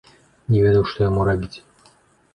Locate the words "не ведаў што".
0.53-1.05